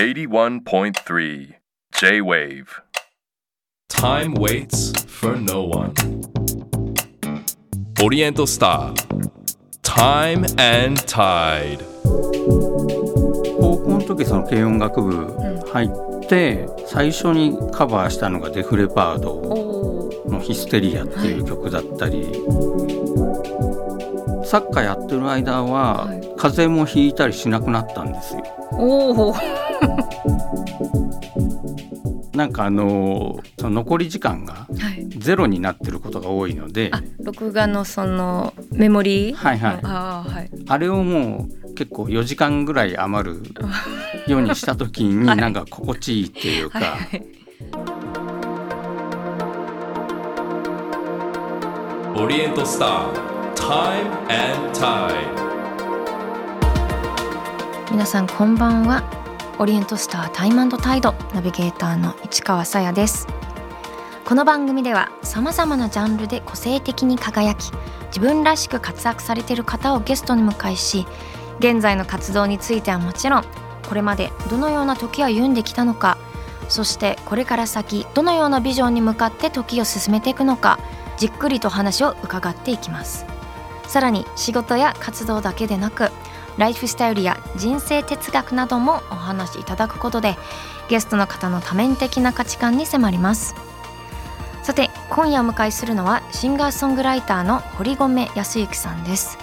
[0.00, 1.56] 81.3
[1.92, 2.80] J-Wave
[3.90, 5.92] Time waits for no one.
[8.02, 8.94] Oriental Star.
[9.82, 11.84] Time and Tide.
[13.60, 15.36] 高校の時その軽音楽部
[15.70, 15.90] 入っ
[16.26, 22.24] て、最初にカバーしたのがデフレパードの「ヒステリア」っていう曲だったり、
[24.46, 28.42] サッカーやってる間は、はい風邪もひいたりしなくなったんですよ。
[28.72, 29.69] おー
[32.34, 35.06] なんかあのその残り時間がはい。
[35.18, 39.34] ゼロになってることが多いのであ録画のそのメモリー？
[39.34, 39.80] はいはい。
[39.82, 40.50] あーはい。
[40.68, 43.42] あれをもう結構4時間ぐらい余る
[44.26, 45.36] ようにした時に はい。
[45.36, 47.24] なんか心地いいっていうか、はいはい。
[52.14, 53.12] Oriental Star.
[53.54, 55.28] Time and Tide.
[57.90, 59.02] 皆さんこんばんは
[59.60, 63.26] オリエントスタータイムタイドナビゲーターの市川さやです。
[64.24, 67.70] この番組ではさまざまなジャンルで個性的に輝き
[68.06, 71.06] 自分らしく活躍されている方をゲストに迎えし
[71.58, 73.44] 現在の活動についてはもちろん
[73.86, 76.16] これまでどのような時を歩んできたのか
[76.70, 80.78] そしてこれから先どのようなビジョンに向かって時を進めていくのか
[81.18, 83.26] じっくりと話を伺っていきます。
[83.90, 86.12] さらに仕事や活動だけでなく
[86.60, 90.36] ライフスタイルや人生哲学などもお話しいただくことで
[90.90, 93.54] ゲストの方の多面的な価値観に迫ります。
[94.62, 99.38] さて今夜お迎えするのはシンガーソングライターの堀米康之さんです。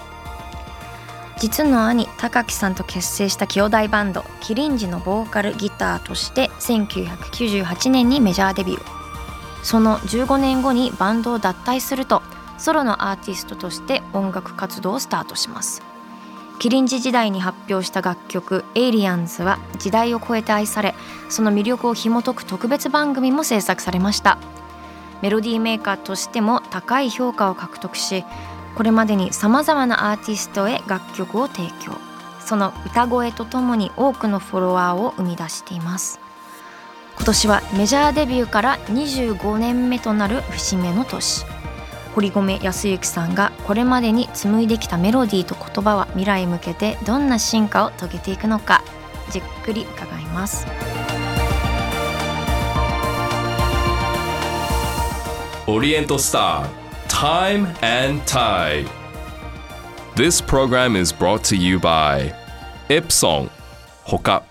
[1.40, 9.64] 実の兄高木さんと結成した兄弟バンドキリンジのボーカルギターとして1998年にメジャーデビュー。
[9.64, 12.22] その15年後にバンドを脱退すると
[12.58, 15.87] ソロのアーティストとして音楽活動をスタートします。
[16.58, 20.94] キリンジ時代に発表した楽曲「エイリアンズ」は時代を超えて愛され
[21.28, 24.38] その魅力を紐解く特別番組も制作されました。
[25.22, 28.24] メロディーメーカーとしても高い評価を獲得し
[28.76, 31.92] これまでにさまざまなアーティストへ楽曲を提供。
[32.40, 36.18] その歌声とともに多くのフォロワーを生み出しています。
[37.16, 41.44] 今年はメジャーデビューから25年目となる節目の年。
[42.18, 48.82] 堀米康幸さんがこれまでに紡いできたメロディーと言葉は未来向けてどんな進化を遂げていくのか
[49.30, 50.66] じっくり伺います。
[55.68, 57.66] オリエントスター、Time
[58.06, 58.88] and Tide。
[60.16, 62.34] This program is brought to you by
[62.88, 63.48] Epson
[64.02, 64.47] ほか。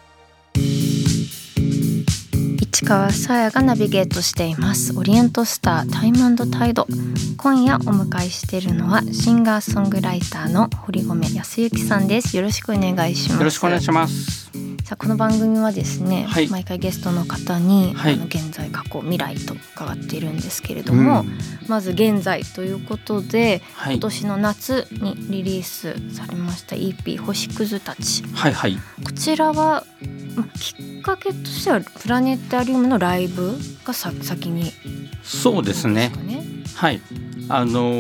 [2.87, 4.97] 川さやがナビゲートしています。
[4.97, 6.87] オリエントスタータイムタイド。
[7.35, 12.37] 今夜お迎えしているのはシンガーソングライターの堀米康之さんです。
[12.37, 13.39] よろしくお願いします。
[13.39, 14.46] よろしくお願いします。
[14.87, 21.37] さあこの番組はですね、はい毎回ゲストの方に、はいあの現在過去未来と伺っているんですけれども、うん
[21.67, 29.83] まず現在ということで、はい今年の夏にリリースされました EP「星屑たちはいはい。」こちらは、
[30.37, 34.71] ま、きっかけとしてはプラネタリウムのライブがさ先に
[35.21, 36.21] そうですねか。
[36.21, 36.45] ね。
[36.75, 37.01] はい。
[37.49, 37.91] あの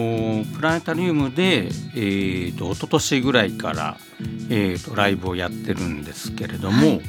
[0.43, 3.97] ープラネタリウムで、えー、と一昨年ぐらいから、
[4.49, 7.01] えー、とライブをやってるんですけれども、はい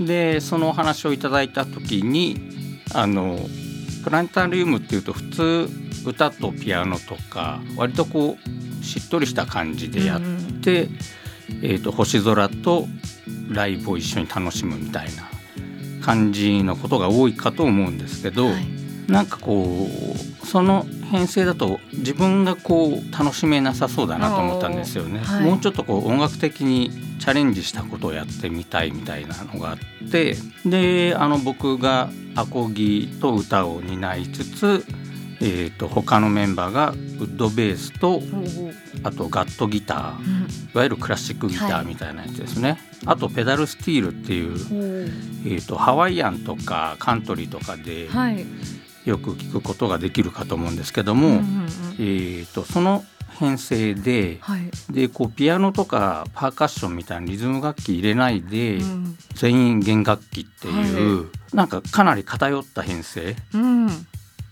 [0.00, 2.36] でそのお話をいただいた時に
[2.94, 3.36] あの
[4.04, 5.68] プラネタリウムっていうと普通
[6.06, 10.20] 歌とピアノとか割とこうしっとりした感じでやっ
[10.62, 10.88] て、
[11.64, 12.86] えー、と星空と
[13.50, 15.28] ライブを一緒に楽しむみたいな
[16.00, 18.46] 感じのことが多いかと思うんですけど。
[18.46, 18.78] はい
[19.08, 19.88] なんかこ
[20.42, 25.20] うその編成だと自分がこう楽しめなさそうだなと思ったんですよね。
[25.20, 29.78] はいもうちょっとこう音楽的にチャレンジしたことをやってみたいみたいなのがあっ
[30.10, 34.84] てであの僕がアコギと歌を担いつつ、
[35.40, 38.22] えー、と他のメンバーがウッドベースと
[39.02, 42.78] あとガットギターうんいわゆるクラシックギタはいーみたいなやつですね。
[43.06, 44.52] あとペダルスティールっていう、
[45.46, 48.44] えー、とハワイアンとかカントリーとかで、はい。
[49.08, 51.44] よく聞くことができるかと思うんですけども、うんうんうん
[51.98, 53.04] えー、とその
[53.38, 54.70] 編成ではい。
[54.90, 63.88] でこうピアノとかパーカッションみたいなリズム楽器入れないで、うん全員弦楽器っていう、なんかかなり偏った編成うん。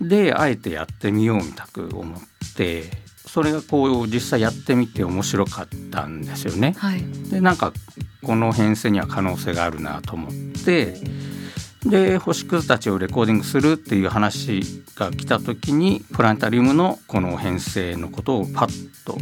[0.01, 2.21] であえてやってみようみたく思っ
[2.55, 2.85] て
[3.27, 6.75] それがこう実際やってみて面白かったんですよね。
[6.79, 7.03] はい。
[7.31, 7.73] でなんか
[8.23, 10.33] この編成には可能性があるなと思っ
[10.65, 10.95] て
[11.89, 14.63] で星屑たちをレコーディングするっていう話
[14.97, 19.19] が来た時にプラネタリウムのこの編成のことをパッと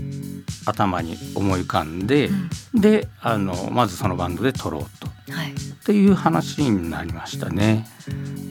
[0.67, 5.07] 頭に思い浮かんで、うんであのまずそのバンドで撮ろうと。
[5.33, 5.53] はい。
[5.53, 5.55] っ
[5.87, 7.87] ていう話になりましたね。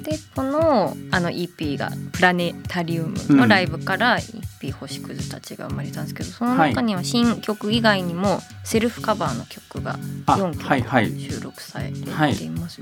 [0.03, 4.17] でこのあの EP が「プラネタリウム」のライブから
[4.63, 12.79] EP「星屑たち」が生まれたんですけどその中には新曲以外にもセルフカバーの曲が4曲収録されています、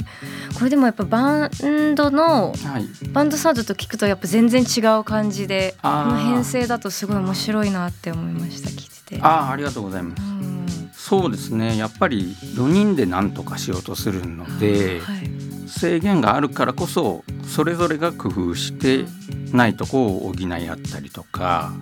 [0.58, 9.22] これでもやっぱバンドのはい、バンドサウンドと聞くとやっぱ全然違う感じでこの編成だとすごい面白いなって思いました聞いてて。
[9.22, 10.22] ああありがとうございます。
[10.22, 10.66] うん。
[10.94, 11.78] そうですね。
[11.78, 15.52] やっぱり4人で何とかしようとするので、はい。
[15.68, 19.06] 制限があるからこそそれぞれが工夫して
[19.54, 21.74] ないとこを補い合ったりとか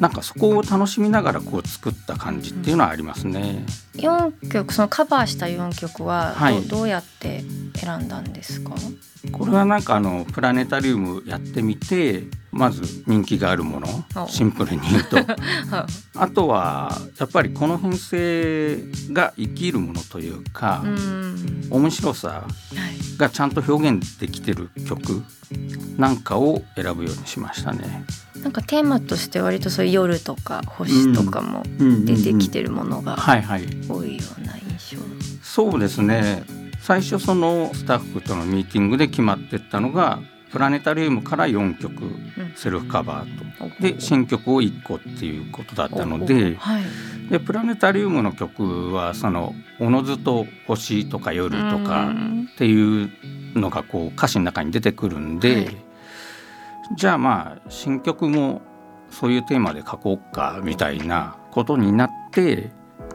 [0.00, 3.64] なんかそこを楽しみながらこう作った感じっていうのはありますね。
[3.94, 6.62] 4曲そのカバーした4曲はど,、はい。
[6.62, 7.44] どうやって
[7.74, 8.74] 選んだんですか？
[9.32, 13.88] これはなんかあのプラネタリウムやってみてまず人気があるもの
[14.24, 14.28] お。
[14.28, 15.16] シンプルに言うと。
[15.74, 15.86] は
[16.16, 18.78] あとはやっぱりこの編成
[19.12, 21.66] が生きるものというか、うん。
[21.70, 23.16] 面白さはい。
[23.18, 25.22] がちゃんと表現できてる曲
[25.96, 28.04] なんかを選ぶようにしましたね。
[28.42, 31.62] なんかテーマとして割とそういう夜とか星とかも
[32.04, 33.16] 出てきてるものが
[33.88, 35.02] 多いような印象。
[35.42, 36.44] そうですね。
[36.80, 40.20] 最初そのスタッフとのミーティングで決まってったのが
[40.52, 41.92] プラネタリウムから4曲
[42.54, 43.82] セルフカバーと。
[43.82, 46.82] で新曲を1個っていうことだったのではい、
[47.30, 52.48] でプラネタリウムの曲はそのおのずと星とか夜とかうん。
[52.52, 53.10] っていう
[53.54, 55.85] のがこう歌詞の中に出てくるんで、はい
[56.94, 58.62] じゃあまあ新曲も
[59.10, 62.70] そういうテーマで書こうかみたいなことになって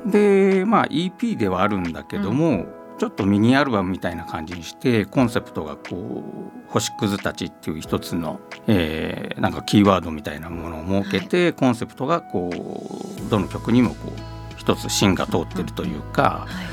[0.06, 2.66] でまあ EP ではあるんだけども、
[2.98, 14.12] ちょっとミニアルバムみたいな感じにしてコンセプトがこう「星屑たち」っていう一つの、えーなんかキーワードみたいなものを設けて、コンセプトがこうどの曲にもこう
[14.56, 16.64] 一つ芯が通ってるというか、は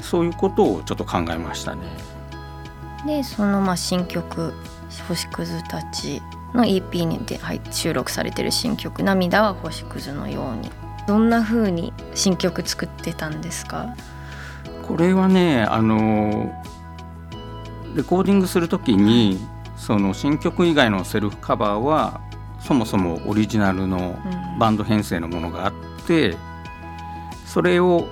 [0.00, 0.04] い。
[0.04, 1.82] そういうことをちょっと考えましたね。
[3.06, 4.52] でそのまあ新曲
[5.08, 6.22] 「星屑たち」
[6.54, 10.70] の EP にで、はい、収録されてる新曲「涙は星屑のように」
[11.08, 13.94] どんな風に新曲作ってたんですか？
[14.86, 16.52] これはねあの
[17.96, 19.38] レコーディングする時に
[19.76, 22.20] その新曲以外のセルフカバーは
[22.60, 24.42] そもそもオリジナルのうん。
[24.58, 25.72] バンド編成のものがあっ
[26.06, 26.36] て
[27.46, 28.06] それを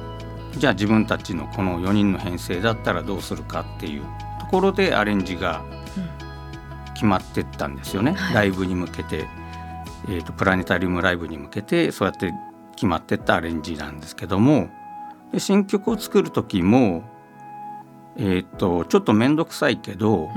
[0.57, 4.03] じゃあ自分たちのこの4人の編成だったらどうするかっていう
[4.41, 5.63] ところでアレンジが
[7.01, 8.35] 決まってったんですよね、はい。
[8.35, 9.27] ライブに向けて、
[10.07, 12.31] えーとプラネタリウムライブに向けてそうやって
[12.75, 14.69] 決まってったアレンジなんですけども。
[15.33, 17.05] で新曲を作る時も、
[18.17, 20.31] えー、とちょっと面倒くさいけど、うん。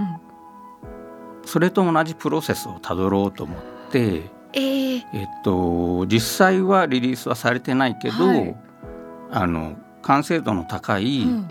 [1.45, 3.61] それと同じプロセスをたどろうと思っ
[3.91, 8.55] て、えー、えっと実際はリリースはされてないけど、はい。
[9.31, 11.47] あの完成度の高いうん。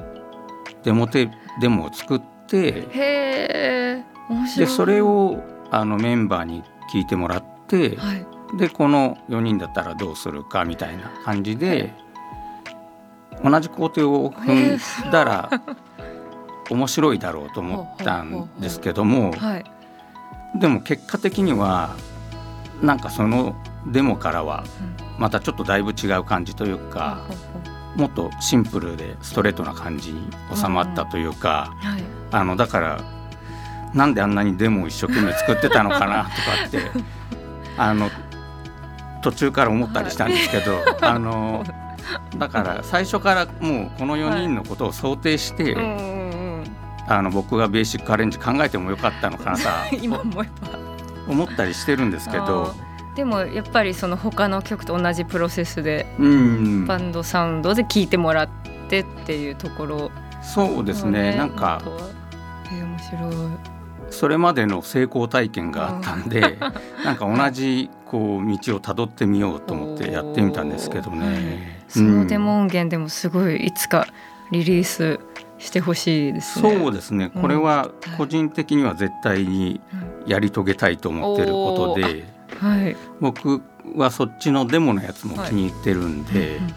[0.85, 1.31] デモテ
[1.61, 4.12] デモを作って、へえ面白い
[4.57, 6.63] でそれをあのメンバーに
[6.93, 8.27] 聞いてもらって、はい。
[8.57, 11.95] でこの4人だったらどうするかみたいな感じで
[13.43, 15.51] 同じ工程を踏んだら
[16.71, 19.65] 面白いだろうと思ったんですけどもはい。
[20.59, 21.97] でも結果的には
[22.83, 23.57] なんかその
[23.87, 24.65] デモからは
[25.19, 27.27] またちょっとだいぶ違う感じというか
[27.97, 32.03] もっとシンプルでストレートな感じに収まったというかはい。
[32.33, 33.22] あのだから
[33.95, 36.81] なんであんなにデモを一生懸命作ってたのかな とかって
[37.77, 38.11] あの
[39.23, 41.65] 途中から思ったりしたんですけど、あの
[42.37, 46.65] だから最初からもうこの4人のことを想定して、うんうんうん。
[47.07, 50.83] あの僕がベーシックアレンジ考えてもよかったのかなさ 今思えば。
[51.29, 52.75] 思ったりしてるんですけど、
[53.15, 58.49] でもやっぱりその他の曲と同じプロセスでうん、バンドサウンドで聴いてもらっ
[58.89, 60.11] てっていうところ。
[60.43, 61.37] そうですね。
[61.37, 61.81] なんか
[62.73, 63.72] えー面白い
[64.23, 66.57] それまでの成功体験があったんで、
[67.05, 71.83] なんか同じこう道をたどってみようと思ってやってみたんですけどね。
[71.89, 72.29] そのうん。
[72.29, 74.07] デモ音源でもすごいいつか
[74.53, 75.19] リリース
[75.59, 76.77] してほしいですね。
[76.79, 77.33] そうですね。
[77.35, 79.81] これは個人的には絶対に
[80.25, 82.25] やり遂げたいと思ってることで、
[82.61, 82.97] はい。
[83.21, 83.61] 僕
[83.97, 86.73] はそっちのデモのやつも気に入ってるんで、うんうん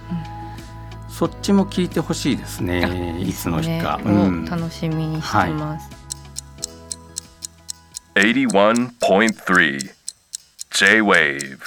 [1.08, 3.22] そっちも聞いてほしいですあね。
[3.22, 4.00] いつの日か。
[4.00, 4.44] ねうん。
[4.44, 5.95] を楽しみにしてます。
[8.16, 9.92] 81.3
[10.72, 11.60] J-Wave.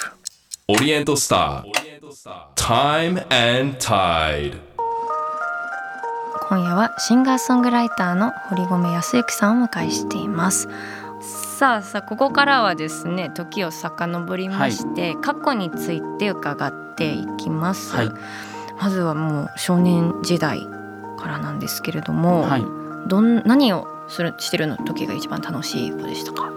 [0.67, 1.63] Oriental Star.
[2.55, 4.57] Time and Tide.
[6.49, 10.67] 今夜はシンガーソングライターの堀米康之さんをお迎えしています。
[11.21, 17.95] さあさあここからはですね時を遡りまして、過去について伺っていきます。
[17.95, 18.09] はい
[18.81, 20.61] まずはもう少年時代
[21.19, 22.65] からなんですけれども、はい
[23.07, 26.51] どん何をするしてるの時が一番楽しい子でしたか？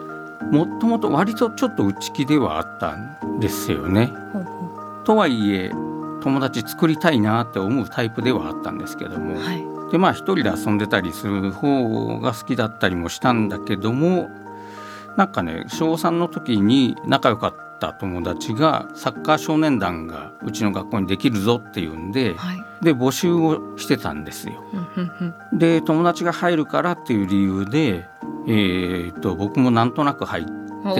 [0.50, 4.12] もともと割とちょっと内気ではあったんですよね。
[4.32, 5.70] ほうほとはいえ
[6.22, 9.64] 友達作りたいなって思うタイプではあったんですけども、うはい。
[9.90, 14.30] でまあ一人で遊んでたりする方が好きだったりもしたんだけども
[15.16, 22.64] なんかね小3の時に仲良かった友達がサッカー少年団がうちの学校にできるぞっていうんではい。
[22.82, 24.54] で募集をしてたんですよ。
[25.52, 28.08] で友達が入るからっていう理由で、
[28.48, 30.44] えー、と僕もなんとなく入っ
[30.82, 30.96] ほう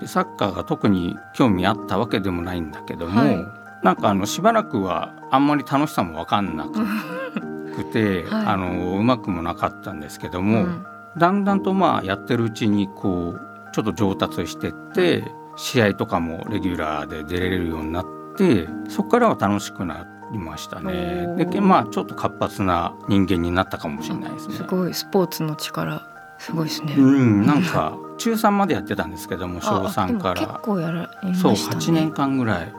[0.00, 3.46] でサッカーが特に興味あったわけでもないんだけども、はい。
[3.82, 8.46] なんかあのしばらくはあんまり楽しさも分かんなくて、 はい。
[8.46, 10.86] あのうまくもなかったんですけども、うん。
[11.16, 13.40] だんだんとまあやってるうちにこう
[13.72, 15.24] ちょっと上達してって
[15.58, 21.26] 試合とかもレギュラーで出れるようになってそこからは楽しくなりましたね。
[21.36, 24.54] でまあちょっと活発な人間になったかもしれないですね。
[24.54, 24.94] すごい。
[24.94, 26.06] スポーツの力
[26.38, 26.94] すごいですね。
[26.96, 31.80] うん、なんか 中3までやってたんですけども小あ3かでも結ら構やられまそうしたね。
[31.80, 32.72] 8年間ぐらい。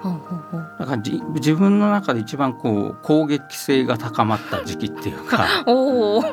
[0.79, 5.45] だからじ自分の中で一番こう攻撃性が高まった時期っていうか。
[5.67, 6.23] おお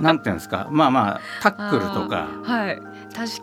[0.00, 0.68] なんていうんですか。
[0.70, 2.28] まあまあタックルとか。
[2.42, 2.80] はい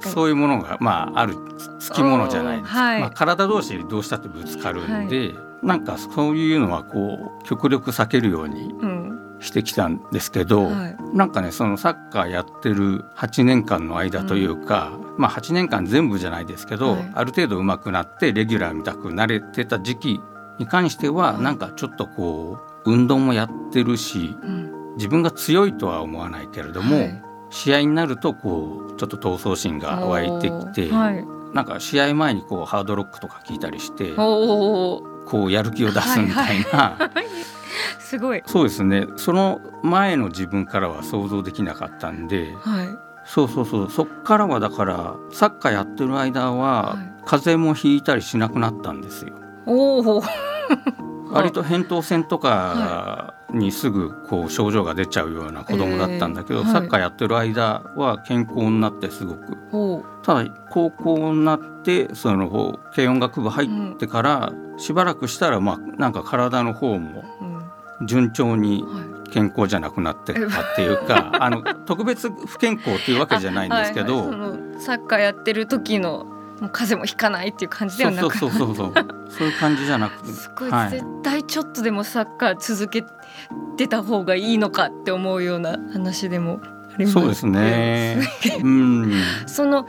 [0.10, 1.36] そういうものがまあある
[1.80, 3.02] つきものじゃないですか、はい。
[3.02, 9.18] まあ、体同士どうしたってぶつかるんで、なんかそういうのはこう極力避けるようにうん。
[9.40, 10.98] してきたんですけど、はい。
[11.14, 17.12] なんかねそのサッカーやってる8年間の間というか、まあ8年間全部じゃないですけど、はい。
[17.14, 20.22] ある程度上手くなってレギュラーみたくなれてた時期
[20.58, 21.44] に関しては、はい。
[21.44, 24.96] なんかちょっとこう運動もやってるしうん。
[24.96, 31.26] 自分が強いとは思わないけれども、はい試合になるとこうちょっと闘争心が湧いてきて、はい。
[31.54, 35.02] なんか試合前にこうハードロックとか聞いたりしてこ
[35.32, 37.12] うやる気を出すみたいな。
[38.00, 38.42] すごい。
[38.46, 39.06] そうですね。
[39.18, 42.88] その前の自分からは想像できなかったんではい。
[43.26, 43.92] そうそうそう。
[43.92, 47.18] そっからはだからサッカーやってる間は、はい。
[47.26, 49.34] 風邪もひいたりしなくなったんですよ。
[49.66, 50.24] おお
[51.32, 56.74] 割と扁桃腺とかにすぐこう症状が出ちゃうような子供だったんだけど、えーはい。
[56.74, 68.06] サッカーやってる間は健康になってすごくおただ高校になってその軽音楽部入ってから、しばらくしたらまあなんか体の方もうん。
[68.06, 69.18] 順調にはい。
[69.30, 74.82] 健康じゃなくなってったっていうかあの 特別不健康っていうわけじゃないんですけど、はい。
[74.82, 76.26] サッカーやってる時の
[76.60, 78.38] もう風邪もひかないっていう感じではなく。
[78.38, 78.94] そうそうそうそう
[79.30, 79.48] そう。
[79.48, 80.32] いう感じじゃなくて。
[80.32, 80.90] すごい、はい。
[80.90, 83.04] 絶対ちょっとでもサッカー続け
[83.78, 87.14] てた方がいいのかって思うような話でもあります。
[87.14, 88.20] そうですね。
[88.64, 89.14] うん、
[89.46, 89.86] その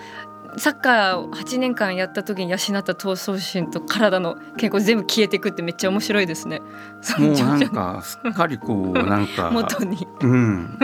[0.57, 6.61] サッカーを8年間やった時に養った闘争心と体の健康全部消えていくってめっちゃ面白いですね。
[7.01, 9.51] そもうなんかすっかりこうなんか。
[9.55, 10.07] 元に。
[10.21, 10.79] うん、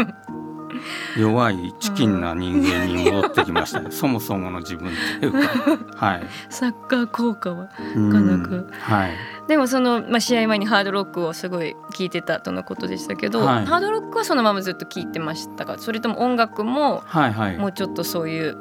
[1.19, 3.89] 弱いチキンな人間に戻ってきましたね。
[3.91, 5.39] そもそもの自分っていうか、
[6.07, 6.27] はい。
[6.51, 7.73] サッカー効果はか
[8.21, 9.13] なかはい。
[9.49, 13.67] でもその、まあ、試合前にハードロックをすごい聴いてたとのことでしたけど、はい。
[13.67, 15.77] ハードロックはそのままずっと聴いてましたか？
[15.79, 17.57] それとも音楽もはいはい。
[17.59, 18.57] もうちょっとそういう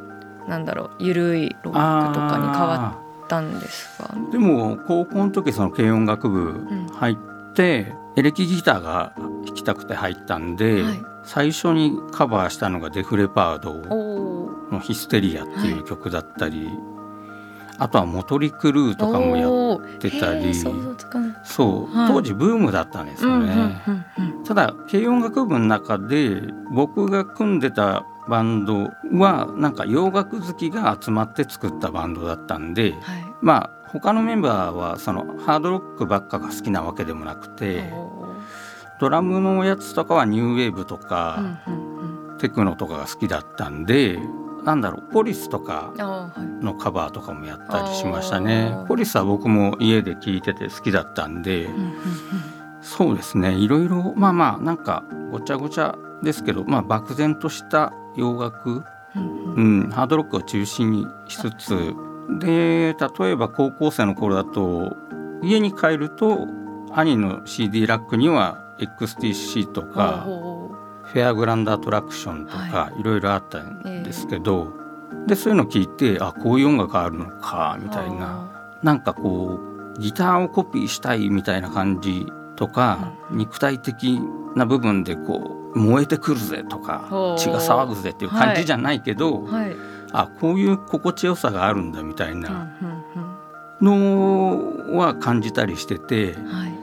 [0.47, 4.13] なんだろうゆるいロックとかに変わったんですか？
[4.31, 7.15] でも高校の時その軽音楽部ん入っ
[7.53, 11.01] て、エレキギターが弾きたくて入ったんで、はい。
[11.25, 13.75] 最初にカバーしたのがデフレパード
[14.71, 16.69] の「ヒステリア」っていう曲だったり、
[17.77, 20.53] あとはモトリクルーとかもやっおてたり。
[21.43, 22.07] そう、はい。
[22.09, 23.81] 当時ブームだったんですよね。
[24.45, 26.41] ただ軽音楽部の中で
[26.71, 33.25] 僕が組んでたバンドはなんか洋楽好きが集まって作ったバンドだったんではい。
[33.41, 37.93] まあ他のメンバーはそのハードロックばっかが好きなわけでもなくて
[38.99, 41.59] ドラムのやつとかはニューウェーブとか、
[42.39, 44.19] テクノとかが好きだったんで
[44.63, 45.93] なんだろうポリスとか
[46.61, 48.87] のカバーとかもやったりしましたあねー。
[48.87, 51.67] ポリスは僕も家で聴いてて好きだったんで、
[52.81, 58.83] そうですねいろいろまあまあなんかごちゃごちゃですけど、まあ、漠然とした洋楽、
[59.15, 59.83] うんうん。
[59.83, 61.93] うん、ハードロックを中心にしつつ
[62.39, 64.95] で例えば高校生の頃だと
[65.41, 66.47] 家に帰ると
[66.91, 70.25] 兄の CD ラックには XTC とか
[71.03, 73.03] フェアグランドアトラクションとかい。
[73.03, 74.73] ろいろあったんですけど、
[75.27, 78.49] でそういうの聞いてあこういう音楽あるのかみたいな。
[78.81, 79.59] なんかこ
[79.95, 82.25] うギターをコピーしたいみたいな感じ
[82.55, 83.37] とか、うん。
[83.37, 84.19] 肉体的
[84.55, 89.71] な部分でこう燃えてくるぜとか血が騒ぐぜっていう感じじゃないけど、はい。
[89.71, 92.49] うんあこういう心地よさがあるんだみたいうんな
[93.81, 93.85] うん。
[94.91, 96.73] のは感じたりしててはい。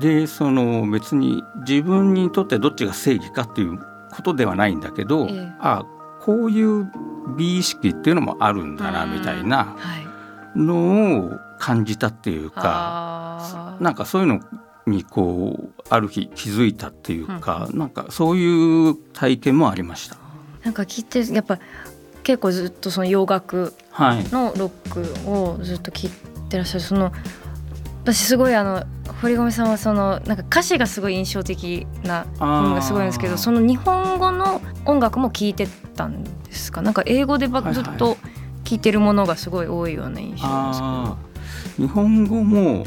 [0.00, 3.78] でその別に自分にとってどっちが正義かっていう
[4.12, 5.52] ことではないんだけど、ええ。
[5.60, 5.84] あ
[6.22, 6.90] こういう
[7.36, 10.58] 美意識っていうのもあるんだなうんみたいなはい。
[10.58, 13.82] のを感じたっていうかあー。
[13.82, 14.40] なんかそういうの
[14.86, 20.16] にこうある日気づいたっていうか、なんかそういう体験もありました。
[20.64, 21.58] なんか聞いてやっぱ
[22.30, 26.10] 結構ずっとその洋楽はい、のロックをずっと聴い
[26.48, 26.80] てらっしゃる。
[26.80, 27.12] その
[28.04, 28.84] 私すごいあの
[29.20, 36.82] 堀米さんはそのなんか歌詞がすごい印象的なものがすごいんですけどその日本語の音楽も聴いてたんですか？
[36.82, 37.84] なんか英語でばはいはい。
[37.84, 38.16] ずっと
[38.64, 40.48] 聴いてるものがすごい多いような印象ですけど。
[40.48, 41.82] あー。
[41.82, 42.84] 日本語も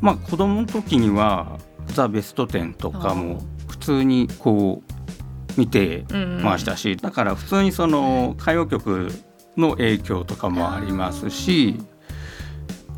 [0.00, 1.58] まあ子供の時には
[1.92, 4.93] 「ザ・ベストテン」とかも普通にこう
[5.56, 9.10] 見てうんましたし、だから普通にその歌謡曲
[9.56, 11.76] の影響とかもありますし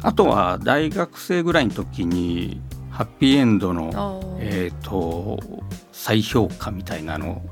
[0.02, 2.60] あとは大学生ぐらいの時に
[2.90, 5.38] ハッピーエンドの、えー、と
[5.92, 7.42] 再評価みたいなの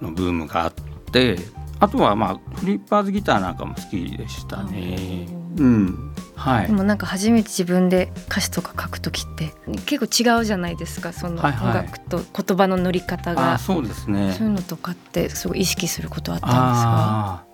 [0.00, 0.72] のブームがあっ
[1.12, 1.38] て
[1.82, 5.26] あとはまあフリッパーズギターなんかも好きでしたね。
[5.56, 6.14] うん。
[6.36, 6.66] はい。
[6.68, 9.52] でもなんか初めて自分で歌詞とか書く時って
[9.84, 11.74] 結構違うじゃないですかその音はいはい。
[11.74, 14.32] 楽と言葉の乗り方あが、そうですね。
[14.32, 17.44] そういうのとかってすごい意識することあったんあ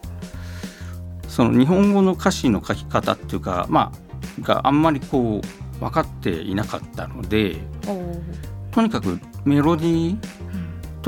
[1.25, 1.31] ー。
[1.31, 3.93] その日本語の歌詞の書き方っていうかま
[4.41, 7.57] あがあんまりこう分かっていなかったので
[8.73, 10.38] とにかくメロディーうん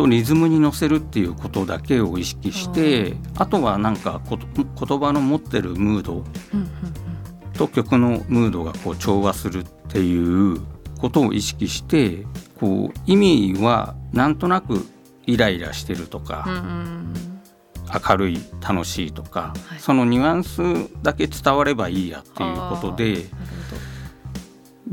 [0.01, 6.25] とリズムに乗せるっていうことだけを意識してあとはなんか言葉の持ってるムード
[7.53, 10.59] と曲のムードがこう調和するっていう
[10.99, 12.25] ことを意識して
[12.59, 14.87] こう意味はなんとなく
[15.27, 17.15] イライラしてるとか、うんうん
[18.09, 19.81] 明るい楽しいとか、はい。
[19.81, 20.63] そのニュアンス
[21.03, 23.27] だけ伝わればいいやっていうことで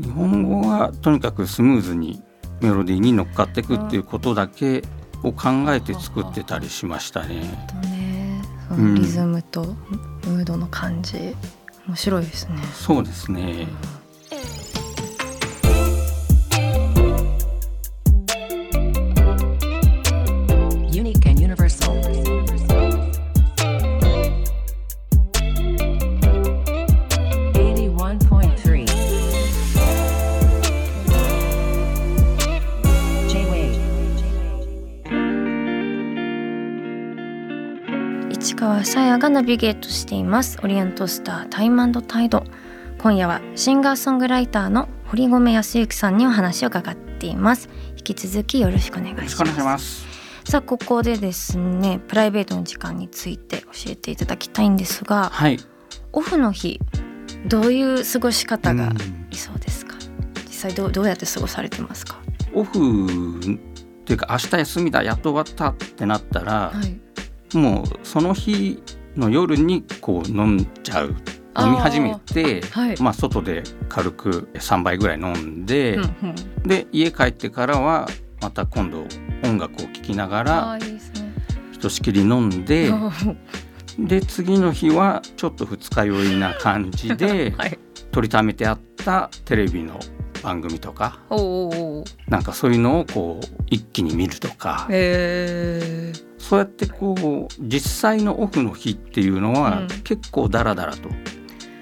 [0.02, 2.20] 日本語はとにかくスムーズに
[2.60, 4.82] メロディーに乗っかっていくっていうことだけ
[5.22, 7.42] を考えて作ってたりしましたね。
[8.94, 11.34] リズムとムードの感じ
[11.86, 12.58] 面白いですね。
[12.74, 13.66] そうですね。
[38.88, 40.58] さやがナビゲートしています。
[40.62, 42.42] オリエントスタータイムタイド。
[42.98, 47.68] 今夜はシンガーソングライターの堀米康之さんにお話を伺っています。
[47.98, 49.20] 引き続きよろしくお願いします。
[49.20, 50.06] よろしくお願いします。
[50.50, 55.58] さあここでですねプライベートの時間について教えていただきたいんですがはい。
[56.14, 56.80] オフの日
[57.46, 58.96] どういう過ごし方がうん。
[59.30, 59.96] いそうですか？
[60.46, 62.18] 実際どうどうやって過ごされてますか？
[62.54, 62.72] オフ
[63.52, 63.58] っ
[64.06, 66.98] ていうか明日休みだやっと終わったってなったら、はい
[67.54, 68.82] もうその日
[69.16, 71.14] の夜にこう飲んじゃう。
[71.60, 73.02] 飲み始めて、はい。
[73.02, 76.06] まあ、外で軽く3杯ぐらい飲んで、うんう
[76.62, 76.62] ん。
[76.62, 78.08] で家帰ってからは
[78.40, 79.04] また今度
[79.42, 80.78] 音楽を聴きながあら
[81.72, 82.92] ひとしきり飲んで
[83.98, 87.78] で次の日はちょっと二日酔いな感じで、 はい。
[88.12, 89.98] 取りためてあったテレビの
[90.42, 91.18] 番組とか
[92.28, 94.86] なんかそういうのをこう一気に見るとか。
[94.90, 99.88] へーそうやってこう実際のオフの日っていうのは、うん。
[100.02, 101.10] 結構ダラダラと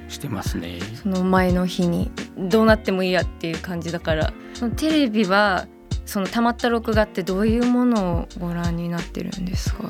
[0.08, 0.78] してますね。
[1.02, 4.32] その前の日にどうなってもいいやっていう感じだから。
[4.54, 5.66] そのテレビは
[6.04, 9.84] その溜まった録画ってどういうものをご覧になってるんですか？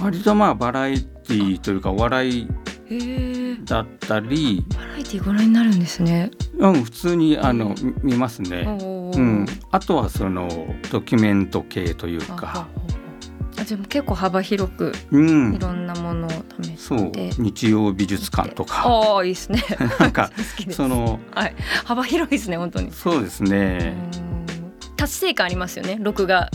[0.00, 2.48] 割とまあバラエティーというかお笑い
[3.64, 6.30] だったり、バラエティご覧になるんですね。
[6.58, 8.78] うん、普通にあのみ見ますね。
[9.16, 10.48] うん、あとはその
[10.90, 12.68] ドキュメント系というあか、
[13.64, 16.30] あでも結構幅広くうんい、ろんなものを
[16.62, 19.62] 試して、そう日曜美術館とかああいいですね。
[19.98, 20.30] なんか
[20.70, 22.90] そのはい幅広いですね本当に。
[22.92, 24.34] そうですね、うん
[24.96, 26.50] 達成感ありますよね録画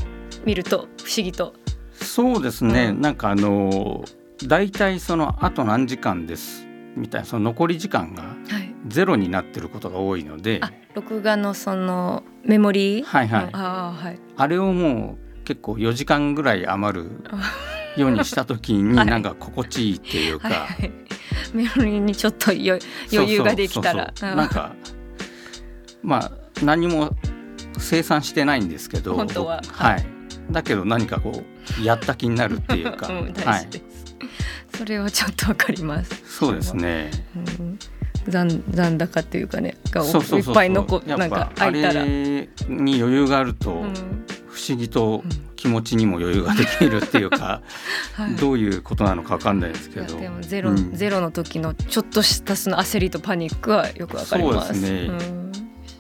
[0.46, 1.54] 見ると不思議と。
[1.94, 4.04] そうですね、うんなんかあの
[4.48, 8.74] 大体そのあと何時間ですみたいなその残り時間がはい。
[8.88, 13.04] ゼロになってることが多いのであ録画のそのメモリー？
[13.04, 14.20] はいはいあはい。
[14.38, 17.10] あれをもう結構4時間ぐらい余る
[17.98, 19.08] ようにした時に はい。
[19.08, 20.92] なんか心地いいっていうか、はいはい。
[21.56, 22.80] メモリーにちょっと余
[23.12, 24.14] 余裕ができたら。
[24.22, 24.76] なんか
[26.04, 26.32] まあ
[26.64, 27.16] 何も
[27.80, 29.62] 生産してないんですけど本当は。
[29.64, 30.06] 僕はい、
[30.52, 31.44] だけど何かこ
[31.80, 33.68] うやった気になるっていうか、 うん、はい。
[34.78, 36.22] それはちょっとわかります。
[36.28, 37.10] そうですね。
[37.36, 37.80] うん、
[38.30, 42.04] 残残高っていうかねがいっぱい残なんか空いたら。
[42.06, 43.94] れに余裕があるとうん。
[44.48, 45.24] 不思議と
[45.56, 47.62] 気持ちにも余裕ができるっていうか、
[48.14, 48.36] はい。
[48.36, 50.20] どういうことなのかわかんないですけど。
[50.20, 50.92] でもゼロ、うん。
[50.94, 54.74] ゼロの時のちょっとしたその焦りとパニックはよくわかります。
[54.74, 55.08] そうですね。
[55.08, 55.52] ん。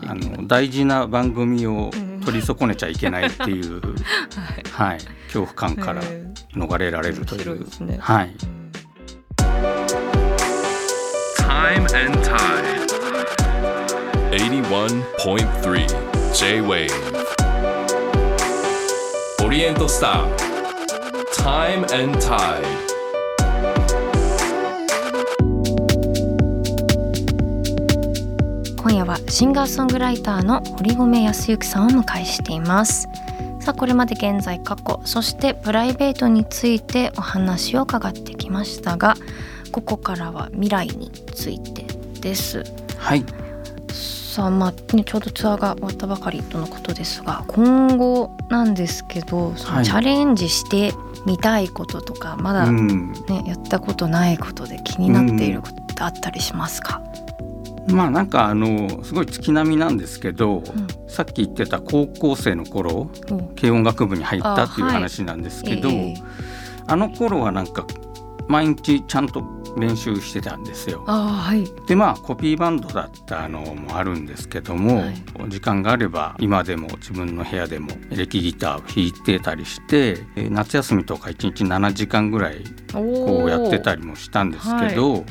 [0.02, 2.10] あの大事な番組をうん。
[2.20, 3.82] 取り損ねちゃいけないっていう、
[4.72, 4.89] はい。
[4.89, 7.56] はい、恐怖感からえ逃れられるという。
[7.56, 7.98] いですね。
[8.00, 8.36] はい、
[11.60, 12.88] Time and Tide.
[14.32, 16.88] 81.3 J-Wave
[19.45, 20.24] オリエントスター
[21.36, 22.63] Time and Tide.
[28.78, 33.10] 今夜はシンガーソングライターの堀米康之さんをお迎えしています。
[33.60, 39.15] さあこれまで現在過去そしてプライベートについてお話を伺ってきましたが
[39.71, 41.86] ここからは未来について
[42.21, 42.63] です。
[42.97, 43.25] はい、
[43.93, 50.93] さあまあ、ね、ちょうどツアーが終わったばかりとのことですが今後なんですけどチャレンジして
[51.25, 53.13] みたいこととか、まだ、うね、ん、
[53.45, 57.01] やったことないことで気になっていることってあったりしますか、
[57.88, 60.63] まあなんかあのすごい月並みなんですけど、ん。
[61.08, 64.95] さっき言ってた高校生の頃お軽音楽部に入ったっていうあはい。
[64.95, 66.13] 話なんですけど、ええ。
[66.88, 67.86] あの頃はなんか
[68.47, 69.43] 毎日ちゃんと
[69.80, 71.04] 練習してたんですよ。
[71.06, 71.65] はい。
[71.88, 75.15] でまあコピーバンドだったのもあるんですけども、はい。
[75.50, 82.63] 時間があれば今でも自分の部屋でもエレキギターを弾いてたりしてえー夏休みとか1日7時間ぐらい
[82.94, 85.26] こうやってたりもしたんですけど、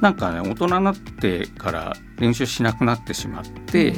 [0.00, 3.94] なんかね大人になってから練習しなくなってしまって、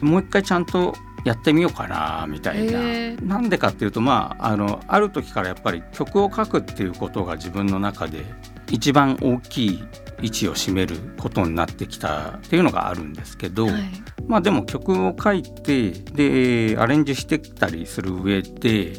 [0.00, 2.80] もう一回ちゃんとやってみようかなみたいな。
[3.22, 8.24] なんでかっていうとまああのある時からやっぱり曲を書くっていうことが自分の中で
[8.70, 9.84] 一番大きい
[10.22, 13.82] 位置を占めることになってきたっていうのがあるんですけど、はい
[14.28, 18.92] まあでも曲を書いてでアレンジしてきたりする上で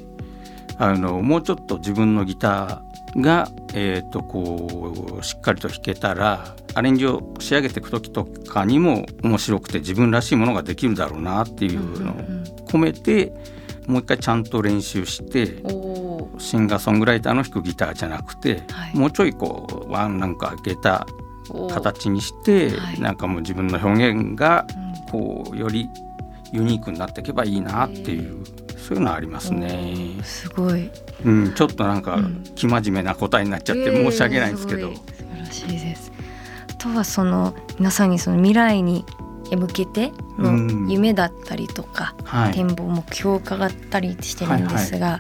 [0.78, 12.16] あのもうちょっと自分のギターが、えー、とこうしっかりと弾けたらアレンジを仕上げていく時とかにも面白くて自分らしいものができるだろうなっていうのを
[12.68, 13.34] 込めて
[13.86, 15.58] もう一回ちゃんと練習して
[16.38, 18.96] シンガーソングライターの弾くギターじゃなくて、はい。
[18.96, 25.90] もうちょいこうワンなんか上げたー形にして、はいなんかもう自分の表現がうんこうより
[26.54, 28.44] ユニークになっていけばいいなっていう、
[28.78, 29.96] そういうのはありますね。
[30.24, 30.90] すごい。
[31.26, 32.44] うん、ちょっとなんかうん。
[32.56, 35.02] 生真面目な答えになっちゃって申し訳ないんですけど、素
[35.34, 36.12] 晴らしいです。
[36.80, 39.04] あとはその皆さんにその未来に
[39.52, 40.86] 向けてうん。
[40.86, 42.54] の夢だったりとか、はい。
[42.54, 45.20] 展望目標を伺ったりしてるんですが、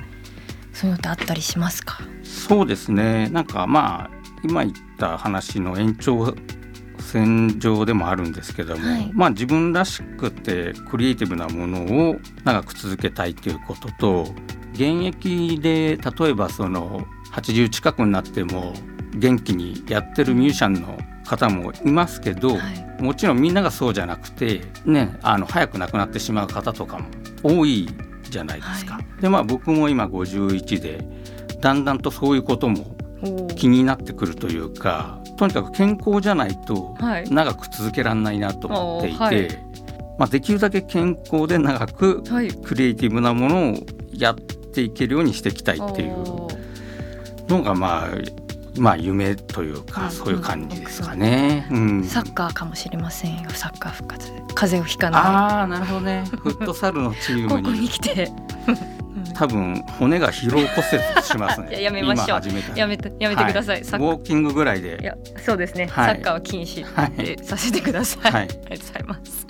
[0.72, 2.00] そういうのってあったりしますか？
[2.24, 3.28] そうですね。
[3.30, 4.10] なんかまあ
[4.42, 6.34] 今言った話の延長
[7.00, 9.12] 線上でもあるんですけども、はい。
[9.14, 14.34] まあ自分らしくてクリエイティブなものを長く続けたいということと
[14.72, 18.74] 現役で例えばその80近くになっても
[19.14, 20.98] 元気にやってるミュージシャンの
[21.30, 23.04] 方もいますけど、はい。
[23.04, 27.06] もちろんみんながそうじゃなくて、ね、あの早く亡くなってしまう方とかも
[27.44, 27.88] 多い
[28.30, 28.96] じゃないですか。
[28.96, 31.08] はでまあ僕も今51で
[31.62, 32.96] だんだんとそういうことも
[33.56, 37.30] 気になってくるというかとにかく健康じゃないとはい。
[37.30, 39.48] 長く続けられないなと思っていて、はい。
[40.18, 42.52] まあ、できるだけ健康で長くはい。
[42.52, 43.76] クリエイティブなものを
[44.12, 46.16] やっていけるようにしていきたいっていう
[47.48, 48.10] のがまあ
[48.80, 50.12] まあ夢というか、うん。
[50.12, 51.68] そういう感じですかね。
[51.72, 52.04] うん。
[52.04, 53.50] サッカーかもしれませんよ。
[53.52, 54.44] サッカー復活で。
[54.56, 56.26] 風邪をひかなああなるほどね。
[56.32, 57.36] フットサルのチい。
[57.36, 58.32] ームここにに来て。
[59.36, 61.70] 多分骨が疲労骨折しますね。
[61.72, 62.28] いややめましょう。
[62.28, 63.82] 今始めたらやめてやめてください。
[63.82, 65.00] ウォーキングぐらいで。
[65.02, 65.16] いや
[65.46, 66.16] そうですね、はい。
[66.16, 66.86] サッカーは禁止
[67.44, 68.32] させてください。
[68.32, 68.44] はい。
[68.44, 69.48] ありがとうございます。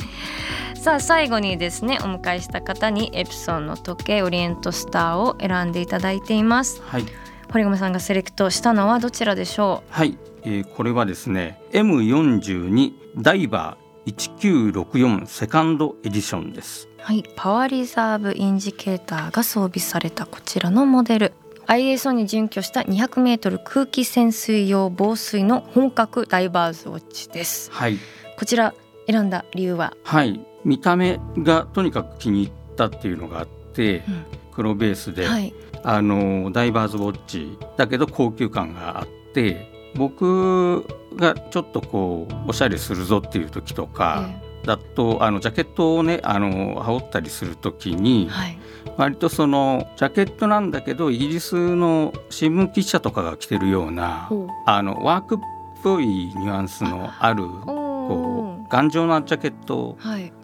[0.82, 6.82] さあ最後にですねお迎えした方にエプソンの時計オリエントスターを選んでいただいています。
[6.86, 7.06] はい
[7.52, 17.02] 堀米さんがセレクトしたのはどちらでしょはい、えーこれはですね M42 ダイバー1964セカンドエディションですう。
[17.02, 21.34] はい、パワーリザーブインジケーターが装備されたこちらのモデル。
[21.68, 27.72] ISO に準拠した 200m 空気潜水用防水の本格ダイバーズウォッチです。
[27.72, 27.98] はい
[28.38, 28.74] こちら
[29.06, 44.30] 選んだ理由は、はい見た目がとにかく気に入ったっていうのがあって、うん黒ベースで、はい、あのダイバーズウォッチだけど高級感があって僕がちょっとこうおしゃれするぞっていう時とか、
[44.66, 48.58] だとあのジャケットをねあの羽織ったりする時に、はい、
[48.98, 54.30] 割とそのジャケットなんだけどイギリスの新聞記者とかが着てるような
[54.66, 55.40] あのワークっ
[55.82, 58.66] ぽいニュアンスのあるおこー。
[58.66, 59.98] う頑丈なジャケット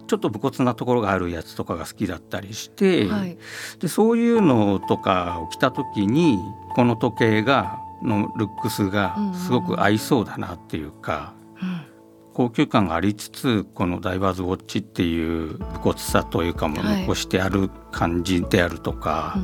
[0.08, 3.38] ちょっと武骨なところがあるやつとかが好きだったりして、はい。
[3.80, 6.40] でそういうのとかを着た時に
[6.76, 11.34] この時計がのルックスがすごく合いそうだなっていうか、
[12.34, 17.02] 高級感がありつつこのダイバーズウォッチっていう武骨さというかもはい。
[17.02, 19.36] 残してある感じであるとか、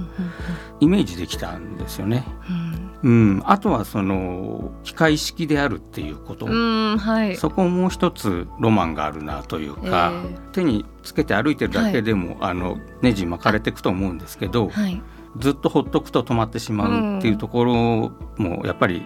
[0.80, 0.88] うん。
[0.88, 2.24] イメージできたんですよね。
[2.50, 7.36] うんうん、あとはその機械式であるっていうこと、はい。
[7.36, 15.02] そこも一つロマンがあるなというか、え手につけて歩いてるだけでも、あのネジ巻かれていくと思うんですけど、はい。
[15.38, 19.06] ずっとほっとくと止まってしまうっていうところもやっぱり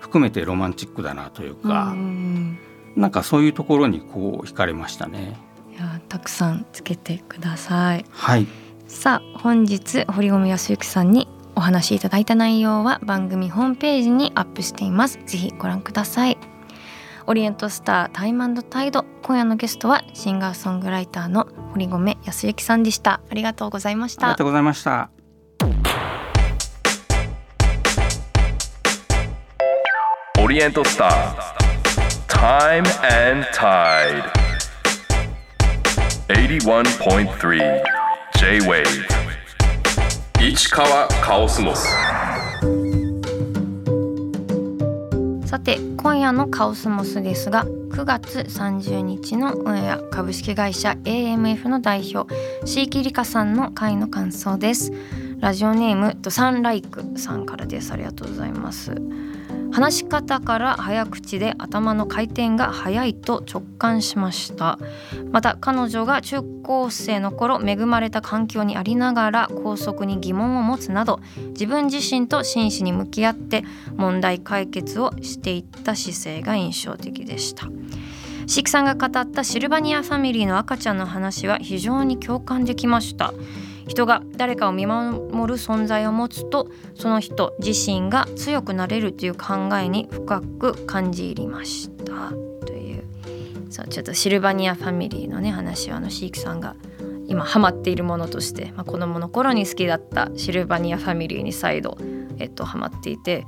[0.00, 2.58] 含めてロマンチックだなというか、うん
[2.96, 5.36] なんかそういうところにこう惹かれましたね。
[5.72, 8.04] いやたくさんつけてください。
[8.10, 8.46] はい、
[8.86, 15.18] さあ本日堀米康之さんにお話しいただいた内容は番組ホームページにアップしています。
[15.26, 16.38] ぜひご覧ください。
[17.26, 19.04] オリエントスタータイムタイド。
[19.22, 23.20] 今夜のゲストはシンガーソングライターの堀米康之さんでした。
[23.30, 24.26] ありがとうございました。
[24.26, 25.10] ありがとうございました。
[30.38, 31.10] Oriental Star
[32.26, 32.84] Time
[33.30, 34.24] and Tide
[36.28, 37.82] 81.3
[38.38, 39.21] J-Wave
[40.44, 41.86] 市川カオスモス。
[45.46, 52.34] さて今夜のカオスモスですが9月30日のオンエア株式会社 AMF の代表
[52.66, 54.92] 椎木里香さんの会の感想です。
[55.38, 57.92] ラジオネームとサンライクさんからです。
[57.92, 58.96] ありがとうございます。
[59.72, 64.78] 話し方から早口で頭の回転が速いと直感しました。
[65.30, 73.64] また彼女が中高生の頃恵まれた環境にありながら校則に疑問を持つなど自分自身と真摯に向き合って
[73.96, 77.68] 問題解決をしていった姿勢が印象的でした。
[78.46, 83.32] シークさんが語ったシルバニアファミリーの赤ちゃんの話は非常に共感できました。
[83.86, 85.18] 人が誰かを見守
[85.52, 92.30] る存在を持つとその人自身が強くなれるという考えに深く感じ入りました
[92.66, 93.04] という。
[93.70, 96.76] そうちょっとシルバニアファミリーのね話はあのシークさんが
[97.26, 101.96] 今ハマっているものとして、まあ、子供の頃に好きだったシルバニアファミリーに再度、
[102.38, 103.46] えっと、ハマっていて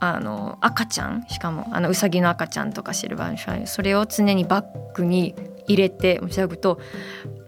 [0.00, 5.34] あの赤ちゃんしかもあのウサギの赤ちゃんとかシルバニアファミリーそれを常にバッグに
[5.66, 6.80] 入れて持ち歩くと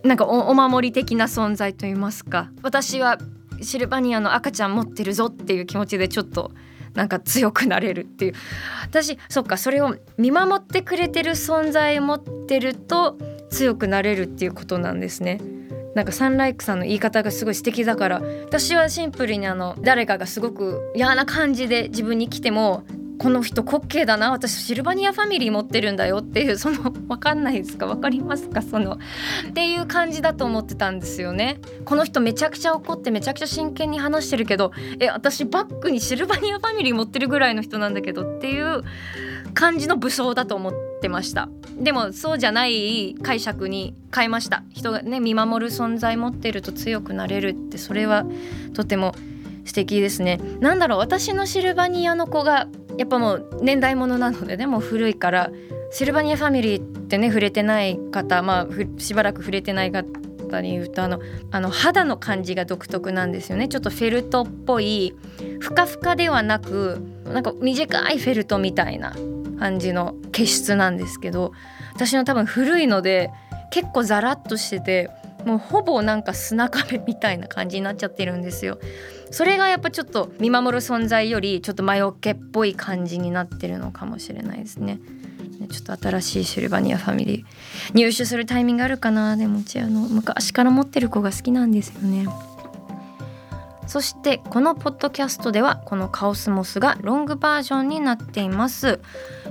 [0.04, 3.18] なんかおお守り的な存在といいますか私は
[3.60, 6.50] シルバニアの赤ちゃん持ってるぞっていう気持ちでちょっと
[6.94, 8.34] なんか強くなれるっていう
[8.82, 13.16] 私そっかそれを見守ってくれてる存在を持ってると
[13.50, 15.40] 強くなれるっていうことなんですね。
[15.94, 22.84] なんかサンライクさんの言い方がすごい素敵だから私はシンプルにあの誰かがすごく嫌な感じで自分に来ても
[23.22, 27.86] この人滑稽だな私シルバニアファミリー持ってるんだよっていうその分かんないですか？
[27.86, 28.62] 分かりますか？
[28.62, 28.98] その
[29.48, 31.60] っていう感じだと思ってたんですよね。
[31.84, 38.82] この人めちゃくちゃ怒ってめちゃくちゃ真剣に話してるけどえ私バッグにシルバニアファミリー持ってるぐらいの人なんだけどっていう
[39.54, 41.48] 感じの武装だと思ってました。
[41.78, 44.64] でもそうじゃない解釈に変えました。
[44.70, 48.24] 人がね見守る存在持ってると強くなれるってそれは
[48.74, 49.14] とても
[49.64, 50.40] 素敵ですね。
[50.58, 52.66] なんだろう私のシルバニアの子が
[52.98, 55.50] やっぱもう年代物なのでねもう古いから
[55.90, 65.14] シルバニアファミリーってね触れてない方まあしばらく触れてない方に言うとあのあの肌の感じが独特なんですよねちょっとフェルトっぽい
[65.60, 69.14] ふかふかではなくなんか短いフェルトみたいな
[69.58, 71.52] 感じの毛質なんですけど
[71.94, 73.30] 私の多分古いので
[73.70, 75.10] 結構ザラッとしてて
[75.44, 78.78] もうほぼなんか砂壁みたいな感じになっちゃってるんですよ。
[79.32, 85.00] それがやっぱちょっと見守る存在よりちょっと魔除けっぽい感じになってるのかもしれないですね。
[85.70, 87.44] ちょっと新しいシルバニアファミリー
[87.94, 89.36] 入手するタイミングあるかな？
[89.36, 92.26] でもうちあの昔から持ってる子が好きなんですよね。
[93.86, 99.00] そしてこのポッドキャストではこのカオスモスがロングバージョンになっています。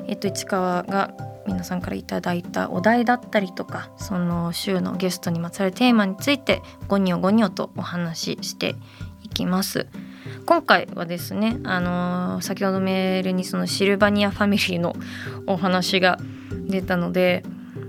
[0.07, 1.13] えっと市川が
[1.47, 8.75] 皆さんからいただいたお題だったりとかその週のゲストにまつわるテーマについてゴニョゴニョとお話しして
[9.41, 9.87] きます。
[10.45, 14.95] 今回はですね、あのー先ほどメールにそのシルバニアファミリーの
[15.47, 16.17] お話が
[16.67, 17.43] 出たので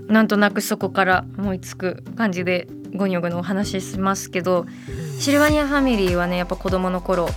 [0.07, 4.65] なんとなくそこから思いつく感じでゴニョゴニョお話ししますけど
[5.19, 7.27] シルバニアファミリーはねやっぱ子供の頃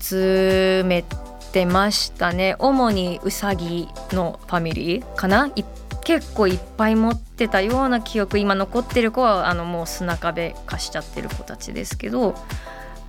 [0.00, 1.04] 集め
[1.52, 5.50] てましたね主にウサギのファミリーかな？
[6.04, 12.36] 結構いっぱい持ってたような記憶今残ってる子はあのもう砂壁化しちゃってる子たちですけど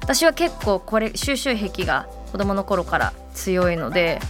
[0.07, 4.21] 私は結構これ収集癖が子供の頃から強いので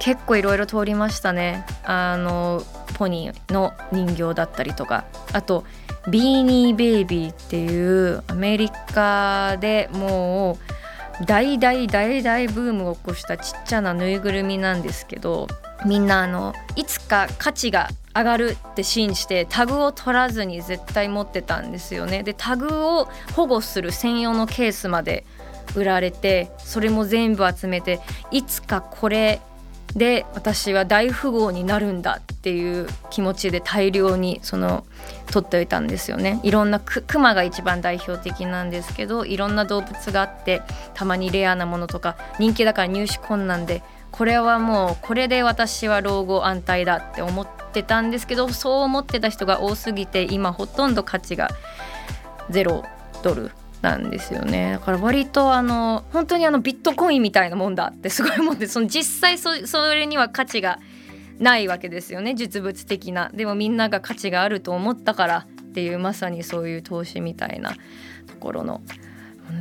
[0.00, 1.64] 結構いろいろ通りましたね。
[1.84, 5.04] あのポニーの人形だったりとか。
[5.32, 5.64] あと
[6.10, 10.83] ビーニーベイビーっていうアメリカでもう
[11.26, 15.46] 大大大大ブームを起こしたちっちゃなぬいぐるみなんですけど
[15.86, 22.22] みんなあのいつか価値が上がるって信じてタグを取らずに絶対持ってたんですよね。
[22.22, 25.24] でタグを保護する専用のケースまで
[25.74, 28.00] 売られてそれも全部集めて
[28.30, 29.40] いつかこれ
[29.96, 34.84] で私は大富豪になるんだっていう気持ちで大量にその
[35.30, 36.40] 取っておいたんですよね。
[36.42, 40.62] いろんなクマが一番代表的なんですけどいろんな動物があって
[40.94, 51.50] たまにレアなものとか人気だから入手困難でこれはもうこれで私は老後安泰だって思ってたんですけどそう思ってた人が多すぎて今ほとんど価値が
[52.50, 52.84] 0
[53.22, 53.50] ドル。
[53.84, 54.72] なんですよね。
[54.72, 60.80] だから割とあの本当にあのビットコインみたいなもんだって すごい思ってその実際そそれには価値が
[61.38, 62.34] ないわけですよね。
[62.34, 63.30] 実物的な。
[63.34, 67.76] でもみんなが価値があると思ったからっていうまさにそういう投資みたいなと
[68.40, 68.80] ころの。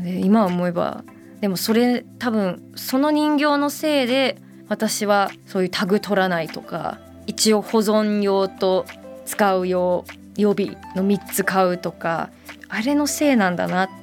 [0.03, 1.03] で今思えば
[1.41, 4.37] でもそれ多分その人形のせいで
[4.69, 8.85] 私はそういうタグ取らないとか一応保存用と
[9.25, 10.05] 使う用
[10.37, 12.29] 予備の3つ買うとか
[12.69, 14.02] あれのせいなんだなって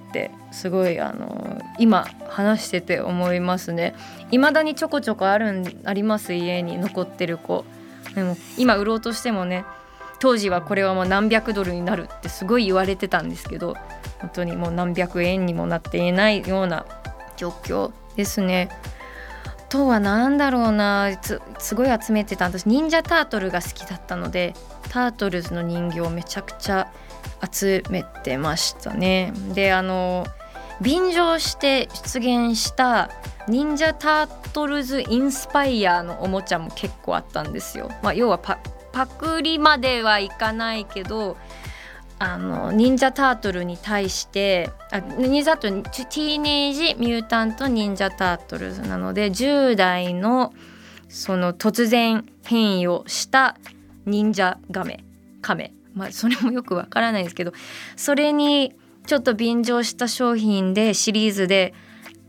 [0.52, 3.94] すごいあの今話してて思いますね
[4.30, 7.64] 未だにちょこちょこあるんあります家に残ってる子
[8.14, 9.64] でも今売ろうとしてもね
[10.18, 13.74] 当時はこれはもう何百ドルになるってすごい言われてたんですけど
[14.20, 16.84] 本当にもう何百円にもなっていないような
[17.36, 18.68] 状況ですね。
[19.70, 21.10] とは何だろうな
[21.58, 24.52] すごい集めてた私忍者タートルが好きだったので
[24.90, 26.92] タートルズの人形めちゃくちゃ
[27.50, 29.32] 集めてましたね。
[29.54, 30.26] であの
[30.80, 33.10] 便乗して出現した
[33.48, 37.90] 忍者タートルズインスパイアのおもちゃも結構あったんですよ。
[38.02, 38.58] まあ、要はパ
[38.92, 41.36] パクリまではいかないけど
[42.18, 50.52] あの忍者タートルに対してあ忍者タートルティーネージミュータント忍者タートルズなので10代の
[51.08, 53.56] その突然変異をした
[54.06, 55.04] 忍者ガメ
[55.40, 57.52] カメまあそれもよくわからないですけど
[57.96, 58.74] それに
[59.06, 61.74] ちょっと便乗した商品でシリーズで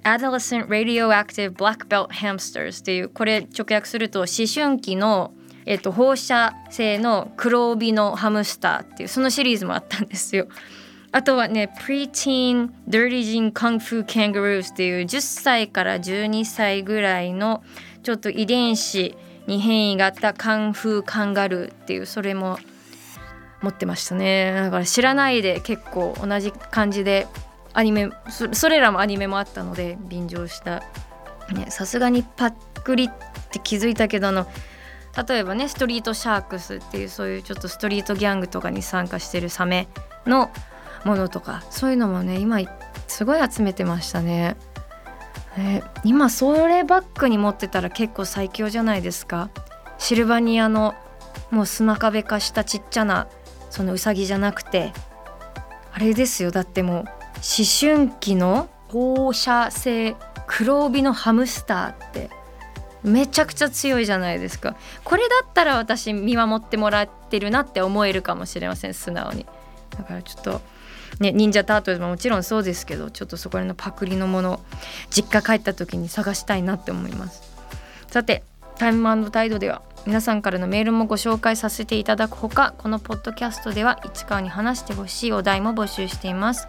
[0.04, 5.34] Adolescent Radioactive Black Belt Hamsters っていうこれ直訳すると思春期の
[5.66, 10.48] えっと、放射性の黒帯のハムスターっていうそのシリーズもあったんですよ。
[11.12, 17.64] あとはね、Preteen Dirty Jean Kung Fu Kangaroos っていう10歳から12歳ぐらいの
[18.02, 22.58] ちょっと遺伝子に変異があったカンフーカンガルーっていうそれも
[23.62, 24.54] 持ってましたね。
[24.54, 27.28] だから知らないで結構同じ感じで
[27.74, 28.10] アニメ
[28.52, 30.84] それらもアニメもあったので便乗した。
[31.70, 33.10] さすがにパックリっ
[33.52, 34.48] て気づいたけどあの
[35.28, 39.90] 例えばねストリートシャークスっていうそういうちょっとストリートギャングとかに参加してるサメ
[40.26, 40.50] の
[41.04, 42.60] ものとかそういうのもね今
[43.08, 44.56] すごい集めてましたね。
[45.58, 49.50] え今それバッグに持ってたら結構最強じゃないですか。
[49.98, 50.96] シルバニアの
[51.52, 53.28] もう砂壁化したちっちゃな
[53.72, 54.94] そのウサギじゃなくて
[55.92, 56.52] あれですよ。
[56.52, 57.06] だってもう思
[57.80, 62.30] 春期の放射性黒帯のハムスターって
[63.04, 64.76] めちゃくちゃ強いじゃないですか。
[65.04, 69.46] これだったら私見守ってもらってるなって思えるかもしれません素直に。
[69.98, 70.62] だからちょっと
[71.20, 74.60] ね忍者タートルももちろんそうですけどちょっとそこら辺のパクリのもの
[75.10, 77.42] 実家帰った時に探したいなって思います。
[78.08, 78.44] さて
[78.82, 86.68] タイムタイドでは皆さんからのメールもご紹介させていただくほかこのポッドキャストでは市川に話してほしいお題も募集しています。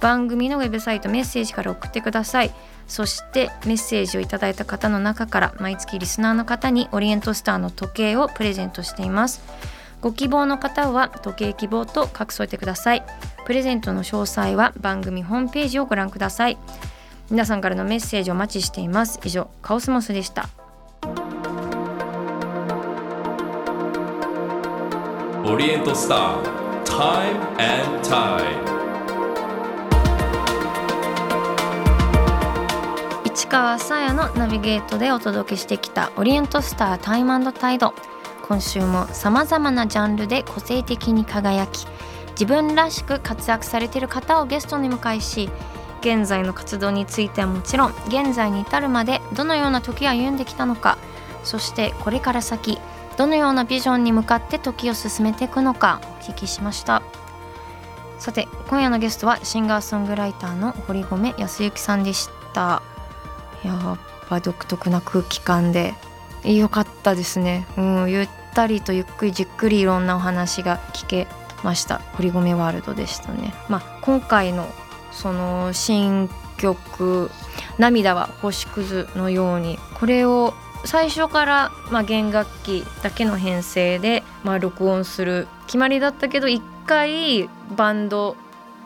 [0.00, 2.52] 番組のウェブサイトメッセージから送ってください。
[2.88, 9.42] そしてメッセージをいただいた方の中から毎月リスナーの方にオリエントスターの時計をプレゼントしています。
[10.00, 13.04] ご希望の方は時計希望と書き添えてください。
[13.44, 16.56] プレゼントの詳細は番組ホームページをご覧ください。
[17.30, 19.20] 皆さんからのメッセージをお待ちしています。
[19.22, 20.48] 以上カオスモスでした。
[25.44, 28.62] オリエントスター Time and Tide
[33.26, 37.92] 市川さやのナビゲートでお届けしてきたオリエントスタータイムタイド
[38.46, 41.86] 今週もさまざまなジャンルで個性的に輝き
[42.30, 45.50] 自分らしく活躍されている方をゲストに迎えし
[46.02, 50.98] 現在の活動についてはもちろん現在に至るまでどのような時を歩んできたのか
[51.42, 52.78] そしてこれから先
[53.22, 57.02] どのようなビジョンに向かって時を進めていくのかお聞きしました。
[58.18, 62.82] さて今夜のゲストはシンガーソングライターの堀米康之さんでした。
[63.62, 63.98] やっ
[64.28, 65.94] ぱ独特な空気感で
[66.42, 71.28] 良かったですね、うん、ゆったりとゆっくりじっくりいろんなお話が聞け
[71.62, 72.00] ました。
[72.14, 74.68] 堀米ワールドでしたね、まあ、今回の
[75.12, 77.30] その新曲
[77.78, 80.54] 「涙は星屑のように」これを
[80.84, 88.36] 最初からまあ弦楽器だけの編成でまあ録音する決まりだったけど一回バンド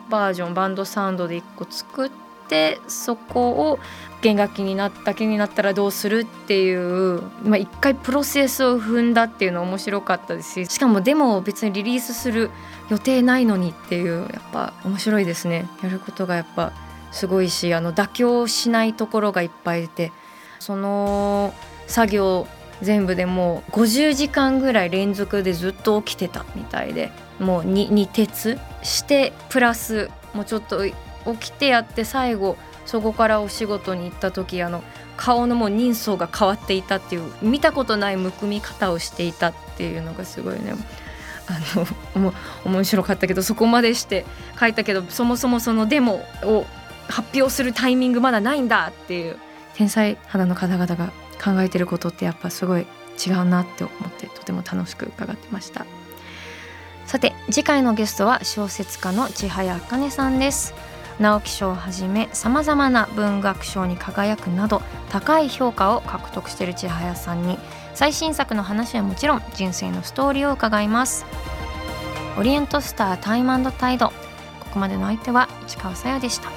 [0.09, 2.09] バージョンバンドサウンドで1個作っ
[2.47, 3.79] てそこを
[4.21, 12.49] 弦楽器になだけになったらどうするっていうまあ、回プロセスを踏んだっていうの面白かったですししかもデモを別にリリースする
[12.89, 15.69] 予定ないのにっていうやっぱ面白いですね。
[15.83, 16.71] やることがやっぱ
[17.11, 20.11] すごいしあの妥協しないところがいっぱい出て
[20.59, 21.53] その
[21.87, 22.47] 作業
[22.81, 30.93] 全部でもう50時間ぐらい連続でずっと起きてたみたいでもう二徹してプラスもうちょっと起
[31.39, 34.83] きてやって最後そこからお仕事に行った時あの
[35.17, 40.73] 顔のもう人相が変わっていたっていう見たことないむくみ方をしていたっていうのがすごいね。
[41.49, 41.59] あ
[42.13, 42.33] の
[42.65, 44.25] 面白かったけどそこまでして
[44.59, 46.65] 書いたけどそもそもそのデモを
[47.07, 49.37] 発表するタイミングまだないんだっていう
[49.73, 51.13] 天才肌の方々が
[51.43, 52.85] 考えてることってやっぱすごい
[53.25, 55.85] 違うなって思ってとても楽しく伺ってました。
[57.05, 60.73] さて次回のゲストは小説家の千早茜さんです。
[61.19, 67.57] 直木賞をはじめさまざまな文学賞に輝くなど高い評価を獲得している千早さんに
[67.95, 71.25] 最新作の話はもちろん人生のストーリーを伺います。
[72.37, 74.09] オリエントスタータイムタイド。
[74.09, 74.13] こ
[74.73, 76.51] こまでの相手は市川さやでした。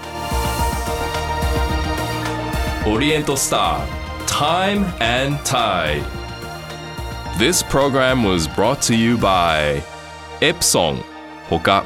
[2.87, 4.00] オリエントスター。
[4.41, 6.03] Time and Tide.
[7.39, 9.83] This program was brought to you by
[10.41, 11.03] Epson
[11.51, 11.85] ほか